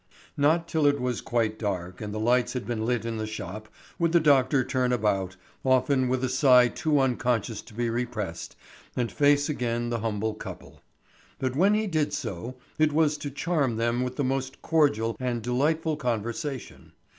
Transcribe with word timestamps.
Not 0.35 0.67
till 0.67 0.87
it 0.87 0.99
was 0.99 1.21
quite 1.21 1.59
dark 1.59 2.01
and 2.01 2.11
the 2.11 2.19
lights 2.19 2.53
had 2.53 2.65
been 2.65 2.87
lit 2.87 3.05
in 3.05 3.17
the 3.17 3.27
shop, 3.27 3.69
would 3.99 4.13
the 4.13 4.19
doctor 4.19 4.63
turn 4.63 4.91
about—often 4.91 6.09
with 6.09 6.23
a 6.23 6.27
sigh 6.27 6.69
too 6.69 6.99
unconscious 6.99 7.61
to 7.61 7.75
be 7.75 7.87
repressed—and 7.87 9.11
face 9.11 9.47
again 9.47 9.91
the 9.91 9.99
humble 9.99 10.33
couple. 10.33 10.81
But 11.37 11.55
when 11.55 11.75
he 11.75 11.85
did 11.85 12.13
so, 12.13 12.55
it 12.79 12.91
was 12.91 13.15
to 13.19 13.29
charm 13.29 13.75
them 13.75 14.01
with 14.01 14.15
the 14.15 14.23
most 14.23 14.63
cordial 14.63 15.15
and 15.19 15.43
delightful 15.43 15.95
conversation. 15.97 16.93